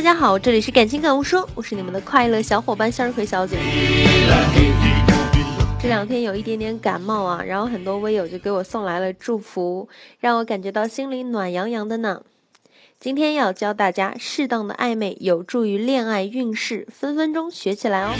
[0.00, 3.56] 家好，这里是感情感悟说，我是你们的快乐小伙伴向日葵小姐。
[5.82, 9.88] 这两天有一点点感冒啊，然后很多微友就给我送来了祝福，
[10.20, 12.22] 让我感觉到心里暖洋洋的呢。
[13.00, 18.10] 今天要教大家适当的暧昧有助于恋爱运势，分分钟学起来哦。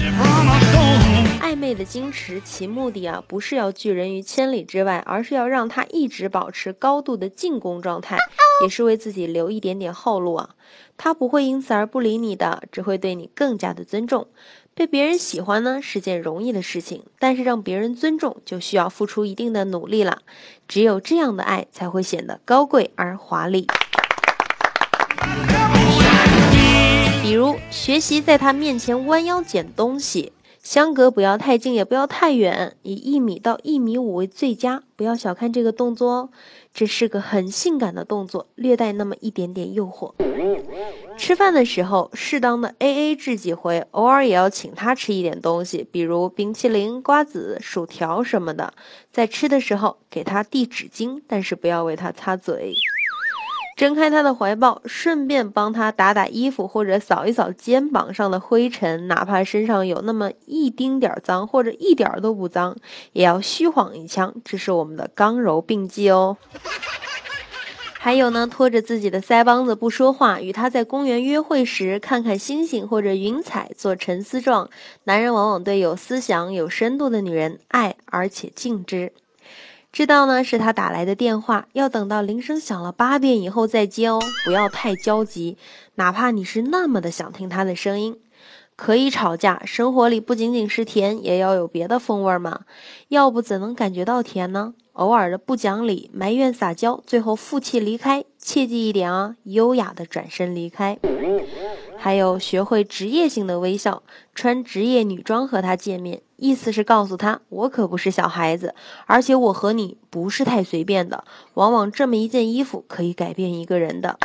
[1.41, 8.18] 暧昧的矜持，其目的啊不是要拒人于千里之外，而是要让他一直保持高度的进攻状态，
[8.63, 10.51] 也是为自己留一点点后路啊。
[10.99, 14.27] 他不会因此而不理你的，只会对你更加的尊重。
[14.75, 20.21] 被别人喜欢呢是件容易的事情，但是让别人尊重就需要付出一定的努力了。
[20.68, 23.67] 只有这样的爱才会显得高贵而华丽。
[27.23, 30.32] 比如学习在他面前弯腰捡东西。
[30.63, 34.83] 相隔不要太近，也不要太远，以一米到一米五为最佳。
[34.97, 36.31] 不要小看这个动作哦，
[36.73, 40.15] 这是个很性感的动作，略带那么一点点诱惑。
[41.19, 48.73] 吃饭的时候，适当的 A A 制几回，偶尔也要请他吃一点东西，比如冰淇淋、瓜子、薯条什么的。
[49.13, 52.75] 在吃的时候给他递纸巾，但是不要为他擦嘴。
[53.77, 62.77] 睁开他的怀抱，顺便帮他打打衣服，或者扫一扫肩膀上的灰尘，哪怕身上有那么一丁点儿脏，或者一点儿都不脏，
[63.12, 66.36] 也要虚晃一枪，这是我们的刚柔并济哦。
[67.98, 74.69] 还有呢，拖着自己的腮帮子不说话，与他在公园约会时，看看星星或者云彩，做沉思状。
[75.05, 79.12] 男人往往对有思想、有深度的女人爱而且敬之。
[79.95, 85.56] 知道呢，是他打来的电话，要等到铃声响了八遍以后再接哦，不要太焦急，
[85.95, 88.19] 哪怕你是那么的想听他的声音。
[88.75, 92.62] 可以吵架，生活里不仅仅是甜，也要有别的风味嘛，
[93.06, 94.75] 要不怎能感觉到甜呢？
[94.95, 100.98] 偶尔的不讲理、埋怨、撒娇，最后负气离开，切记一点啊，优雅的转身离开。
[101.97, 104.05] 还有学会职业性的微笑，
[104.36, 108.77] 穿职业女装和他见面，意思是告诉他，我可不是小孩子，
[109.07, 111.24] 而且我和你不是太随便的。
[111.55, 114.19] 往往这么一件衣服可以改变一个人的。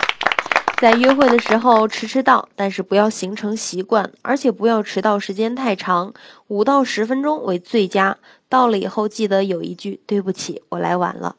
[0.82, 6.14] 在约会的时候迟迟到，但是不要形成习惯，而且不要迟到时间太长，
[6.48, 8.16] 五到十分钟为最佳。
[8.48, 11.36] 到了以后记得有一句对不起，我来晚了。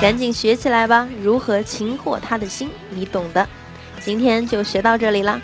[0.00, 1.08] 赶紧学起来吧！
[1.22, 3.48] 如何擒获他的心，你懂的。
[4.00, 5.40] 今天就学到这里啦，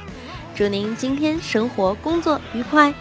[0.57, 2.93] 祝您今天生活工作愉快。